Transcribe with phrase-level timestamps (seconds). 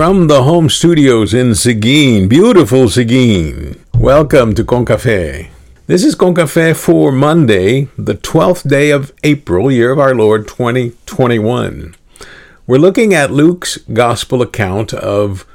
[0.00, 3.78] from the home studios in Seguin, beautiful Seguin.
[3.92, 5.50] Welcome to Concafe.
[5.88, 11.94] This is Concafe for Monday, the 12th day of April, year of our Lord 2021.
[12.66, 15.46] We're looking at Luke's gospel account of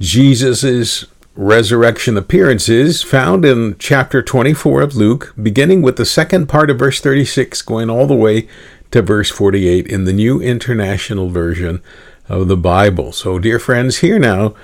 [0.00, 1.04] Jesus'
[1.36, 7.00] resurrection appearances found in chapter 24 of Luke, beginning with the second part of verse
[7.00, 8.48] 36, going all the way
[8.90, 11.80] to verse 48 in the New International Version
[12.28, 13.12] of the Bible.
[13.12, 14.54] So, dear friends, hear now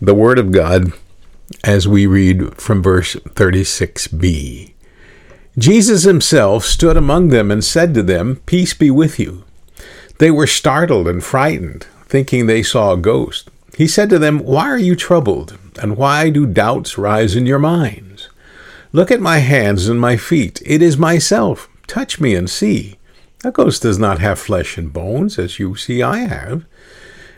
[0.00, 0.92] the Word of God
[1.64, 4.72] as we read from verse 36b.
[5.56, 9.44] Jesus himself stood among them and said to them, Peace be with you.
[10.18, 13.48] They were startled and frightened, thinking they saw a ghost.
[13.76, 17.58] He said to them, Why are you troubled, and why do doubts rise in your
[17.58, 18.28] minds?
[18.92, 20.62] Look at my hands and my feet.
[20.64, 21.68] It is myself.
[21.86, 22.96] Touch me and see.
[23.44, 26.64] A ghost does not have flesh and bones, as you see I have.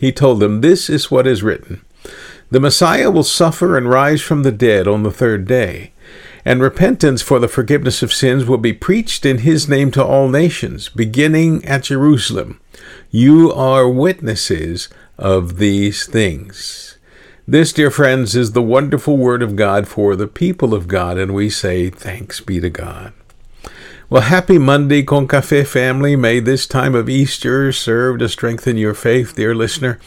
[0.00, 1.82] He told them, This is what is written
[2.50, 5.92] The Messiah will suffer and rise from the dead on the third day,
[6.42, 10.30] and repentance for the forgiveness of sins will be preached in his name to all
[10.30, 12.58] nations, beginning at Jerusalem.
[13.10, 16.96] You are witnesses of these things.
[17.46, 21.34] This, dear friends, is the wonderful word of God for the people of God, and
[21.34, 23.12] we say, Thanks be to God.
[24.10, 26.16] Well, happy Monday, Concafe family.
[26.16, 30.00] May this time of Easter serve to strengthen your faith, dear listener.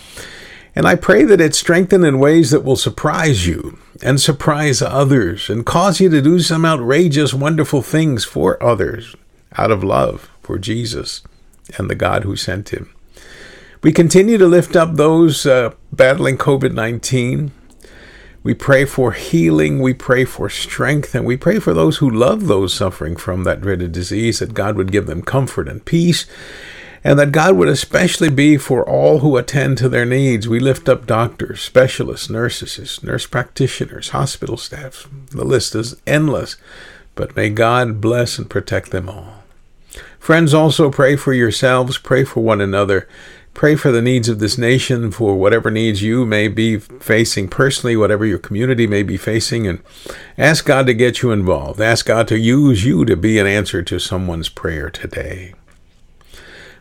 [0.75, 5.49] And I pray that it strengthen in ways that will surprise you and surprise others
[5.49, 9.15] and cause you to do some outrageous, wonderful things for others
[9.57, 11.23] out of love for Jesus
[11.77, 12.93] and the God who sent him.
[13.83, 17.53] We continue to lift up those uh, battling COVID 19
[18.43, 22.47] we pray for healing, we pray for strength, and we pray for those who love
[22.47, 26.25] those suffering from that dreaded disease, that God would give them comfort and peace,
[27.05, 30.47] and that God would especially be for all who attend to their needs.
[30.47, 35.07] We lift up doctors, specialists, nurses, nurse practitioners, hospital staff.
[35.31, 36.57] The list is endless,
[37.15, 39.43] but may God bless and protect them all.
[40.19, 43.07] Friends, also pray for yourselves, pray for one another,
[43.53, 47.95] Pray for the needs of this nation, for whatever needs you may be facing personally,
[47.95, 49.79] whatever your community may be facing, and
[50.37, 51.79] ask God to get you involved.
[51.79, 55.53] Ask God to use you to be an answer to someone's prayer today.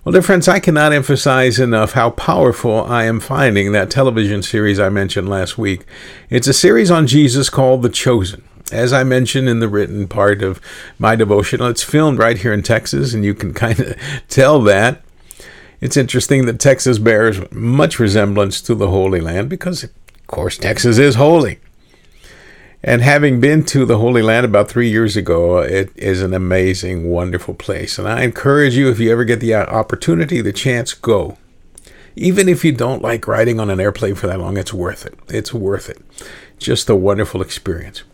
[0.03, 4.81] Well, dear friends, I cannot emphasize enough how powerful I am finding that television series
[4.81, 5.84] I mentioned last week.
[6.28, 8.43] It's a series on Jesus called The Chosen.
[8.72, 10.59] As I mentioned in the written part of
[10.99, 13.97] my devotional, it's filmed right here in Texas, and you can kind of
[14.28, 15.03] tell that
[15.82, 19.91] it's interesting that Texas bears much resemblance to the Holy Land because, of
[20.28, 21.59] course, Texas is holy.
[22.84, 27.10] And having been to the Holy Land about three years ago, it is an amazing,
[27.10, 27.98] wonderful place.
[27.98, 31.37] And I encourage you, if you ever get the opportunity, the chance, go.
[32.15, 35.19] Even if you don't like riding on an airplane for that long, it's worth it.
[35.28, 36.00] It's worth it.
[36.59, 38.04] Just a wonderful experience.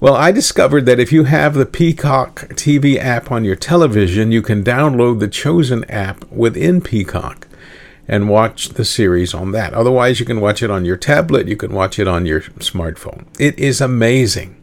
[0.00, 4.42] Well, I discovered that if you have the Peacock TV app on your television, you
[4.42, 7.48] can download the Chosen app within Peacock
[8.06, 9.74] and watch the series on that.
[9.74, 13.26] Otherwise, you can watch it on your tablet, you can watch it on your smartphone.
[13.40, 14.54] It is amazing.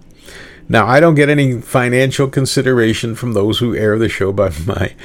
[0.70, 4.96] Now, I don't get any financial consideration from those who air the show by my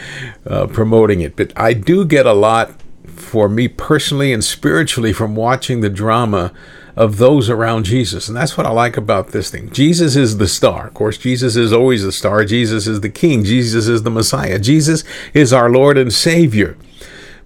[0.47, 5.35] uh, promoting it, but I do get a lot for me personally and spiritually from
[5.35, 6.53] watching the drama
[6.97, 8.29] of those around Jesus.
[8.29, 9.71] And that's what I like about this thing.
[9.71, 10.89] Jesus is the star.
[10.89, 12.45] Of course, Jesus is always the star.
[12.45, 13.45] Jesus is the king.
[13.45, 14.59] Jesus is the Messiah.
[14.59, 16.77] Jesus is our Lord and Savior.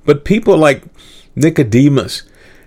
[0.05, 0.82] But people like
[1.34, 2.22] Nicodemus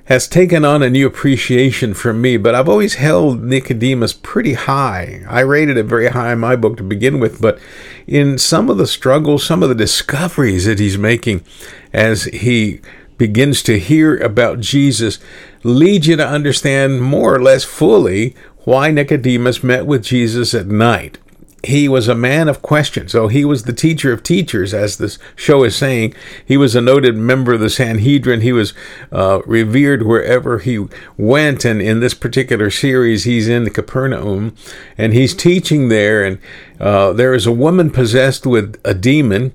[0.08, 5.26] has taken on a new appreciation for me, but I've always held Nicodemus pretty high.
[5.28, 7.60] I rated it very high in my book to begin with, but
[8.08, 11.44] in some of the struggles, some of the discoveries that he's making
[11.92, 12.80] as he
[13.18, 15.20] begins to hear about Jesus
[15.64, 21.18] leads you to understand more or less fully why Nicodemus met with Jesus at night.
[21.64, 23.12] He was a man of questions.
[23.12, 26.14] So he was the teacher of teachers, as this show is saying.
[26.46, 28.42] He was a noted member of the Sanhedrin.
[28.42, 28.74] He was
[29.12, 30.86] uh, revered wherever he
[31.18, 31.66] went.
[31.66, 34.56] And in this particular series, he's in Capernaum
[34.98, 36.24] and he's teaching there.
[36.24, 36.40] And
[36.80, 39.52] uh, there is a woman possessed with a demon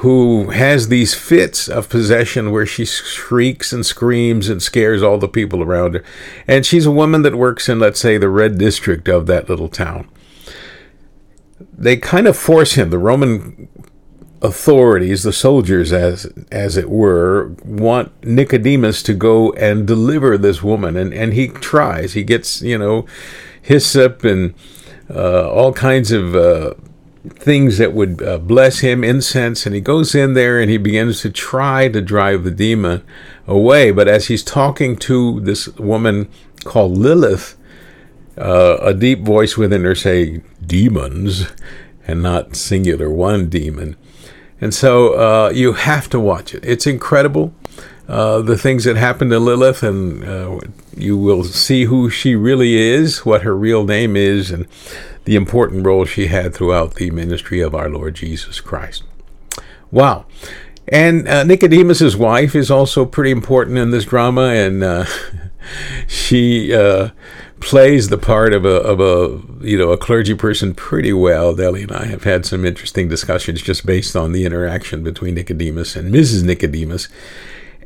[0.00, 5.26] who has these fits of possession where she shrieks and screams and scares all the
[5.26, 6.04] people around her.
[6.46, 9.70] And she's a woman that works in, let's say, the red district of that little
[9.70, 10.06] town.
[11.72, 13.68] They kind of force him, the Roman
[14.42, 20.96] authorities, the soldiers, as as it were, want Nicodemus to go and deliver this woman,
[20.96, 22.12] and and he tries.
[22.12, 23.06] He gets you know
[23.62, 24.54] hyssop and
[25.08, 26.74] uh, all kinds of uh,
[27.30, 31.20] things that would uh, bless him, incense, and he goes in there and he begins
[31.22, 33.02] to try to drive the demon
[33.46, 33.90] away.
[33.90, 36.28] But as he's talking to this woman
[36.64, 37.56] called Lilith,
[38.38, 41.46] uh, a deep voice within her say, "Demons,"
[42.06, 43.96] and not singular one demon.
[44.60, 46.64] And so uh, you have to watch it.
[46.64, 47.54] It's incredible.
[48.08, 50.60] Uh, the things that happen to Lilith, and uh,
[50.96, 54.66] you will see who she really is, what her real name is, and
[55.26, 59.04] the important role she had throughout the ministry of our Lord Jesus Christ.
[59.90, 60.24] Wow.
[60.88, 65.04] And uh, Nicodemus's wife is also pretty important in this drama, and uh,
[66.06, 67.10] she uh,
[67.58, 71.54] plays the part of a of a you know a clergy person pretty well.
[71.56, 75.96] Deli and I have had some interesting discussions just based on the interaction between Nicodemus
[75.96, 76.44] and Mrs.
[76.44, 77.08] Nicodemus.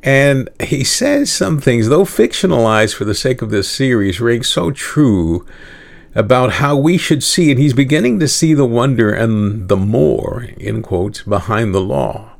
[0.03, 4.71] And he says some things, though fictionalized for the sake of this series, ring so
[4.71, 5.47] true
[6.15, 10.49] about how we should see, and he's beginning to see the wonder and the more,
[10.57, 12.33] in quotes, behind the law.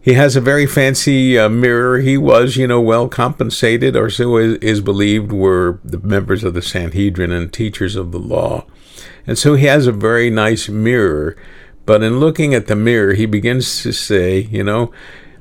[0.00, 1.98] He has a very fancy uh, mirror.
[1.98, 6.54] He was, you know, well compensated, or so is, is believed were the members of
[6.54, 8.64] the Sanhedrin and teachers of the law.
[9.26, 11.36] And so he has a very nice mirror.
[11.84, 14.92] But in looking at the mirror, he begins to say, you know,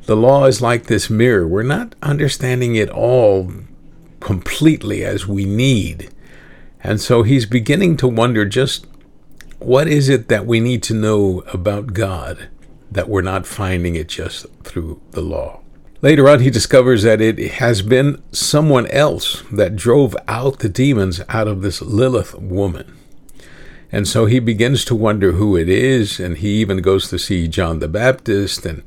[0.06, 1.48] the law is like this mirror.
[1.48, 3.52] We're not understanding it all
[4.20, 6.10] completely as we need.
[6.84, 8.86] And so he's beginning to wonder just
[9.60, 12.50] what is it that we need to know about God
[12.92, 15.62] that we're not finding it just through the law.
[16.02, 21.22] Later on, he discovers that it has been someone else that drove out the demons
[21.28, 22.96] out of this Lilith woman.
[23.92, 27.48] And so he begins to wonder who it is, and he even goes to see
[27.48, 28.66] John the Baptist.
[28.66, 28.84] And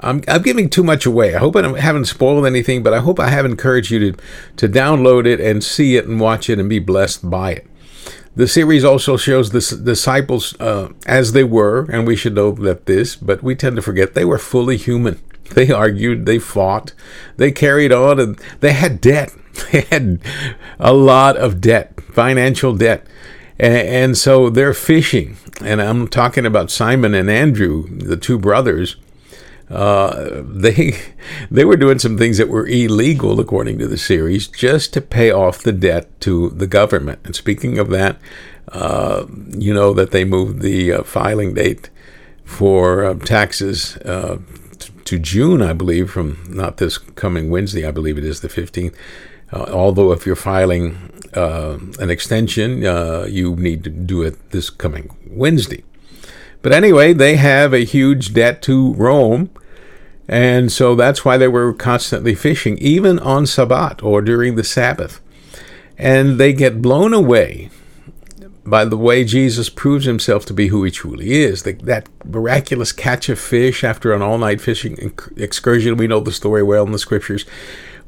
[0.00, 1.34] I'm, I'm giving too much away.
[1.34, 4.18] I hope I haven't spoiled anything, but I hope I have encouraged you to,
[4.56, 7.66] to download it and see it and watch it and be blessed by it.
[8.36, 12.86] The series also shows the disciples uh, as they were, and we should know that
[12.86, 15.20] this, but we tend to forget they were fully human.
[15.54, 16.92] They argued, they fought,
[17.38, 19.32] they carried on, and they had debt.
[19.72, 20.20] They had
[20.78, 23.06] a lot of debt, financial debt.
[23.58, 25.38] And, and so they're fishing.
[25.62, 28.96] And I'm talking about Simon and Andrew, the two brothers
[29.70, 30.98] uh, they
[31.50, 35.30] they were doing some things that were illegal according to the series just to pay
[35.30, 37.20] off the debt to the government.
[37.24, 38.18] And speaking of that,
[38.72, 41.90] uh, you know that they moved the uh, filing date
[42.44, 44.38] for uh, taxes uh,
[45.04, 48.94] to June, I believe, from not this coming Wednesday, I believe it is the 15th.
[49.50, 52.82] Uh, although if you're filing an extension,
[53.30, 55.84] you need to do it this coming Wednesday.
[56.60, 59.50] But anyway, they have a huge debt to Rome.
[60.28, 65.20] And so that's why they were constantly fishing, even on Sabbath or during the Sabbath.
[65.96, 67.70] And they get blown away
[68.64, 71.62] by the way Jesus proves himself to be who he truly is.
[71.62, 75.96] The, that miraculous catch of fish after an all night fishing excursion.
[75.96, 77.46] We know the story well in the scriptures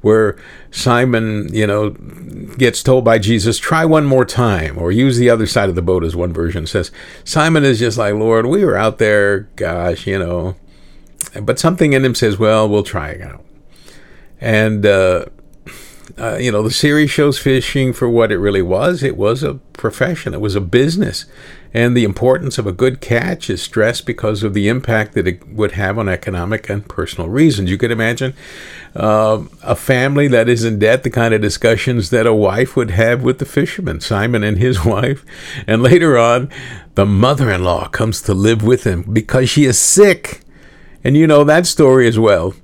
[0.03, 0.37] where
[0.71, 5.47] Simon, you know, gets told by Jesus, try one more time, or use the other
[5.47, 6.91] side of the boat, as one version says.
[7.25, 10.57] Simon is just like, Lord, we were out there, gosh, you know.
[11.43, 13.45] But something in him says, well, we'll try it out.
[14.41, 15.27] And, uh,
[16.19, 19.03] uh, you know, the series shows fishing for what it really was.
[19.03, 21.27] It was a profession, it was a business.
[21.73, 25.47] And the importance of a good catch is stressed because of the impact that it
[25.49, 27.71] would have on economic and personal reasons.
[27.71, 28.35] You could imagine
[28.97, 32.91] uh, a family that is in debt, the kind of discussions that a wife would
[32.91, 35.25] have with the fisherman, Simon and his wife.
[35.67, 36.51] And later on,
[36.97, 40.41] the mother in law comes to live with him because she is sick.
[41.03, 42.55] And you know that story as well.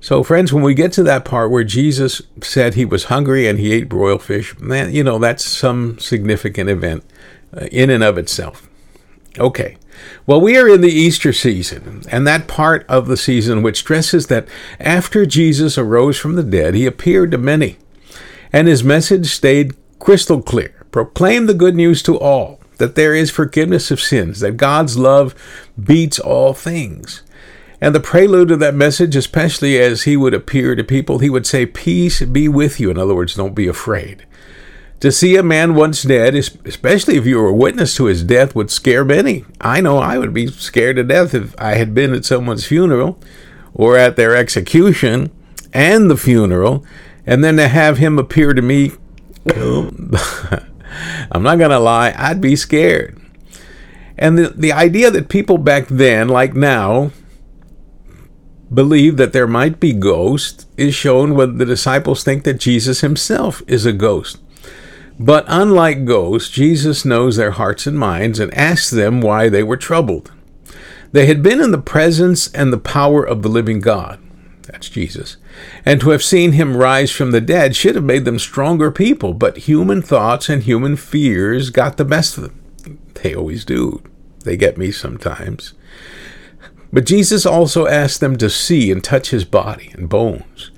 [0.00, 3.58] So, friends, when we get to that part where Jesus said he was hungry and
[3.58, 7.04] he ate broiled fish, man, you know, that's some significant event
[7.56, 8.68] uh, in and of itself.
[9.38, 9.76] Okay.
[10.26, 14.28] Well, we are in the Easter season, and that part of the season which stresses
[14.28, 14.46] that
[14.78, 17.76] after Jesus arose from the dead, he appeared to many,
[18.52, 20.86] and his message stayed crystal clear.
[20.92, 25.34] Proclaim the good news to all that there is forgiveness of sins, that God's love
[25.82, 27.22] beats all things.
[27.80, 31.46] And the prelude of that message, especially as he would appear to people, he would
[31.46, 32.90] say, Peace be with you.
[32.90, 34.26] In other words, don't be afraid.
[35.00, 38.56] To see a man once dead, especially if you were a witness to his death,
[38.56, 39.44] would scare many.
[39.60, 43.20] I know I would be scared to death if I had been at someone's funeral
[43.72, 45.30] or at their execution
[45.72, 46.84] and the funeral,
[47.24, 48.92] and then to have him appear to me.
[49.46, 53.20] I'm not going to lie, I'd be scared.
[54.16, 57.12] And the, the idea that people back then, like now,
[58.72, 63.62] believe that there might be ghosts is shown when the disciples think that Jesus himself
[63.66, 64.38] is a ghost.
[65.18, 69.76] But unlike ghosts, Jesus knows their hearts and minds and asks them why they were
[69.76, 70.32] troubled.
[71.10, 74.20] They had been in the presence and the power of the living God.
[74.62, 75.38] That's Jesus.
[75.84, 79.32] And to have seen him rise from the dead should have made them stronger people,
[79.32, 82.98] but human thoughts and human fears got the best of them.
[83.14, 84.02] They always do.
[84.44, 85.72] They get me sometimes.
[86.92, 90.70] But Jesus also asked them to see and touch his body and bones.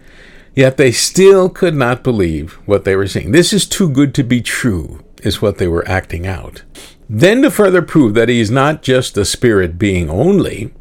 [0.54, 3.30] Yet they still could not believe what they were seeing.
[3.32, 6.62] This is too good to be true, is what they were acting out.
[7.08, 10.72] Then, to further prove that he is not just a spirit being only,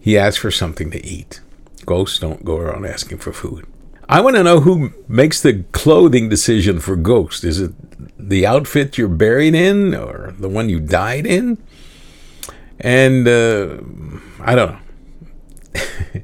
[0.00, 1.40] he asked for something to eat.
[1.86, 3.66] Ghosts don't go around asking for food.
[4.08, 7.44] I want to know who makes the clothing decision for ghosts.
[7.44, 7.72] Is it
[8.18, 11.58] the outfit you're buried in or the one you died in?
[12.82, 13.78] And uh,
[14.40, 14.78] I don't know.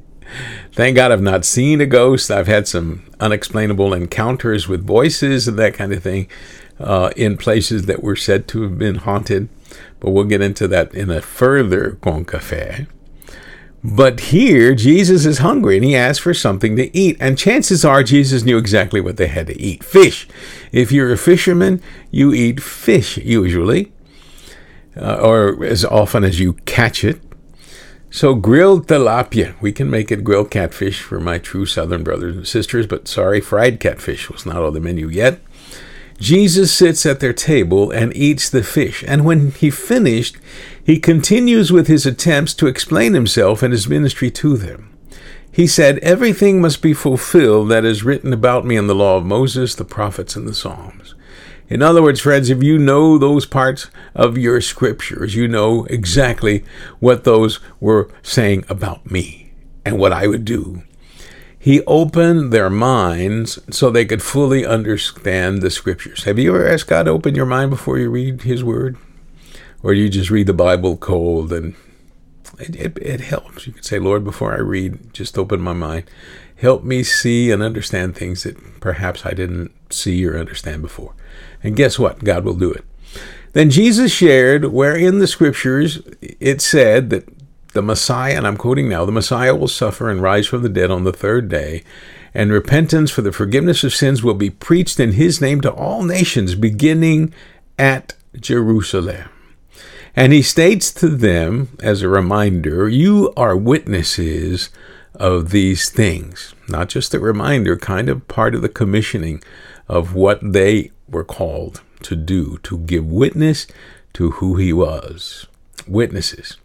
[0.73, 2.29] Thank God I've not seen a ghost.
[2.29, 6.27] I've had some unexplainable encounters with voices and that kind of thing
[6.79, 9.49] uh, in places that were said to have been haunted.
[9.99, 12.87] But we'll get into that in a further Con Café.
[13.83, 17.15] But here, Jesus is hungry and he asks for something to eat.
[17.19, 20.27] And chances are Jesus knew exactly what they had to eat fish.
[20.71, 23.91] If you're a fisherman, you eat fish usually,
[24.99, 27.21] uh, or as often as you catch it.
[28.11, 29.59] So, grilled tilapia.
[29.61, 33.39] We can make it grilled catfish for my true southern brothers and sisters, but sorry,
[33.39, 35.39] fried catfish was not on the menu yet.
[36.19, 40.37] Jesus sits at their table and eats the fish, and when he finished,
[40.83, 44.89] he continues with his attempts to explain himself and his ministry to them.
[45.51, 49.25] He said, Everything must be fulfilled that is written about me in the law of
[49.25, 51.15] Moses, the prophets, and the Psalms.
[51.69, 56.65] In other words, friends, if you know those parts of your scriptures, you know exactly
[56.99, 59.51] what those were saying about me
[59.85, 60.83] and what I would do
[61.61, 66.23] he opened their minds so they could fully understand the scriptures.
[66.23, 68.97] Have you ever asked God to open your mind before you read his word?
[69.83, 71.75] Or you just read the Bible cold and
[72.59, 73.67] it, it, it helps.
[73.67, 76.09] You could say, Lord, before I read, just open my mind.
[76.55, 81.13] Help me see and understand things that perhaps I didn't see or understand before.
[81.63, 82.23] And guess what?
[82.23, 82.85] God will do it.
[83.53, 87.27] Then Jesus shared where in the scriptures it said that
[87.73, 90.91] the Messiah, and I'm quoting now, the Messiah will suffer and rise from the dead
[90.91, 91.83] on the third day,
[92.33, 96.03] and repentance for the forgiveness of sins will be preached in his name to all
[96.03, 97.33] nations, beginning
[97.77, 99.29] at Jerusalem.
[100.15, 104.69] And he states to them, as a reminder, you are witnesses
[105.15, 106.53] of these things.
[106.67, 109.43] Not just a reminder, kind of part of the commissioning
[109.87, 113.67] of what they were called to do, to give witness
[114.13, 115.47] to who he was.
[115.87, 116.57] Witnesses.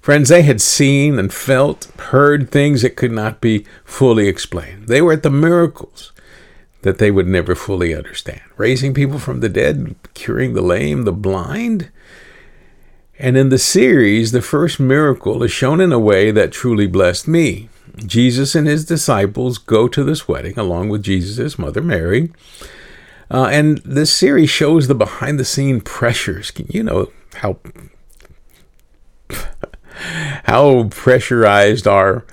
[0.00, 4.88] Friends, they had seen and felt, heard things that could not be fully explained.
[4.88, 6.12] They were at the miracles
[6.82, 8.40] that they would never fully understand.
[8.56, 11.90] Raising people from the dead, curing the lame, the blind.
[13.18, 17.28] And in the series, the first miracle is shown in a way that truly blessed
[17.28, 17.68] me.
[17.98, 22.32] Jesus and his disciples go to this wedding along with Jesus' mother Mary.
[23.32, 26.52] Uh, and this series shows the behind the scene pressures.
[26.68, 27.56] You know how
[30.44, 32.26] how pressurized are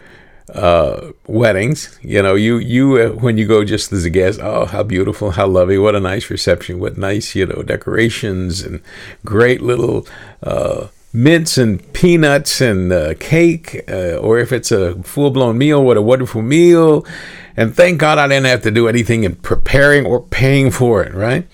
[0.53, 1.97] uh, weddings.
[2.01, 5.31] You know, you you uh, when you go just as a guest, oh, how beautiful,
[5.31, 8.81] how lovely, what a nice reception, what nice you know decorations and
[9.23, 10.05] great little.
[11.11, 15.97] Mints and peanuts and uh, cake, uh, or if it's a full blown meal, what
[15.97, 17.05] a wonderful meal.
[17.57, 21.13] And thank God I didn't have to do anything in preparing or paying for it,
[21.13, 21.47] right?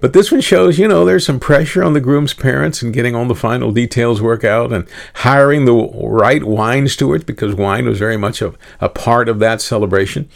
[0.00, 3.16] But this one shows, you know, there's some pressure on the groom's parents and getting
[3.16, 7.98] all the final details work out and hiring the right wine stewards because wine was
[7.98, 10.28] very much a, a part of that celebration.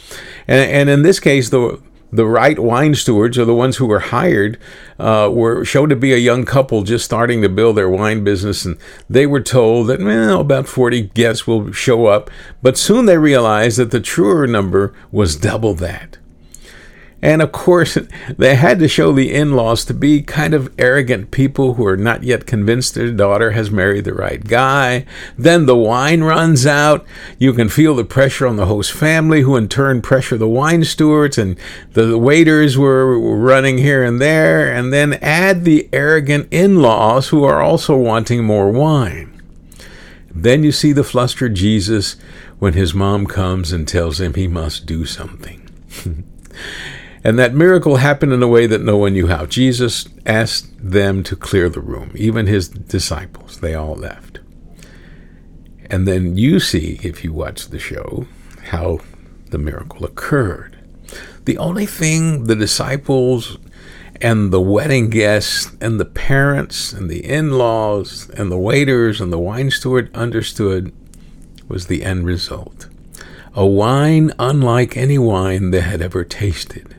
[0.49, 1.81] And, and in this case, the
[2.13, 4.59] the right wine stewards or the ones who were hired
[4.99, 8.65] uh, were shown to be a young couple just starting to build their wine business
[8.65, 8.77] and
[9.09, 12.31] they were told that well about 40 guests will show up.
[12.61, 16.19] But soon they realized that the truer number was double that
[17.23, 17.97] And of course,
[18.37, 21.97] they had to show the in laws to be kind of arrogant people who are
[21.97, 25.07] not yet convinced their daughter has married the right guy.
[25.39, 27.07] Then the wine runs out.
[27.39, 30.85] You can feel the pressure on the host family, who in turn pressure the wine
[30.85, 31.57] stewards, and
[31.93, 34.73] the waiters were running here and there.
[34.73, 39.29] And then add the arrogant in laws who are also wanting more wine.
[40.35, 42.17] Then you see the flustered Jesus
[42.59, 45.69] when his mom comes and tells him he must do something.
[47.25, 49.47] And that miracle happened in a way that no one knew how.
[49.47, 53.61] Jesus asked them to clear the room, even his disciples.
[53.61, 54.41] They all left.
[55.87, 58.27] And then you see, if you watch the show,
[58.71, 59.01] how
[59.51, 60.79] the miracle occurred.
[61.45, 63.59] The only thing the disciples
[64.21, 69.33] and the wedding guests and the parents and the in laws and the waiters and
[69.33, 70.93] the wine steward understood
[71.69, 72.89] was the end result.
[73.55, 76.92] A wine unlike any wine they had ever tasted.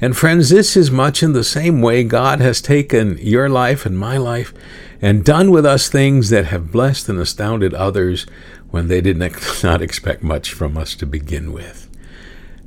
[0.00, 3.98] And friends, this is much in the same way God has taken your life and
[3.98, 4.52] my life
[5.00, 8.26] and done with us things that have blessed and astounded others
[8.70, 9.16] when they did
[9.62, 11.88] not expect much from us to begin with.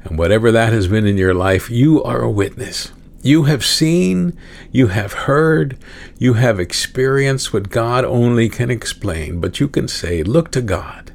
[0.03, 2.91] And whatever that has been in your life, you are a witness.
[3.21, 4.37] You have seen,
[4.71, 5.77] you have heard,
[6.17, 11.11] you have experienced what God only can explain, but you can say, Look to God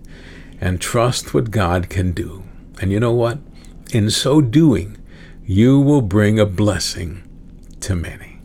[0.60, 2.42] and trust what God can do.
[2.80, 3.38] And you know what?
[3.92, 4.98] In so doing,
[5.52, 7.22] you will bring a blessing
[7.78, 8.38] to many.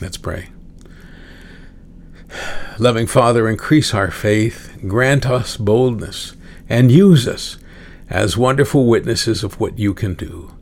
[0.00, 0.50] Let's pray.
[2.78, 6.34] Loving Father, increase our faith, grant us boldness,
[6.68, 7.58] and use us
[8.08, 10.54] as wonderful witnesses of what you can do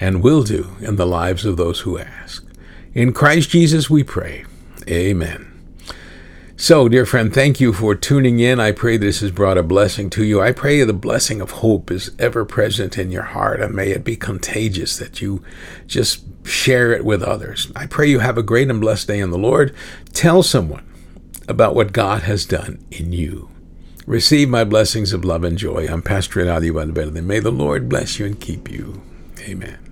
[0.00, 2.44] and will do in the lives of those who ask.
[2.92, 4.44] In Christ Jesus we pray.
[4.88, 5.51] Amen.
[6.62, 8.60] So, dear friend, thank you for tuning in.
[8.60, 10.40] I pray this has brought a blessing to you.
[10.40, 14.04] I pray the blessing of hope is ever present in your heart and may it
[14.04, 15.42] be contagious that you
[15.88, 17.72] just share it with others.
[17.74, 19.74] I pray you have a great and blessed day in the Lord.
[20.12, 20.86] Tell someone
[21.48, 23.50] about what God has done in you.
[24.06, 25.88] Receive my blessings of love and joy.
[25.90, 27.22] I'm Pastor Eladio Valverde.
[27.22, 29.02] May the Lord bless you and keep you.
[29.40, 29.91] Amen.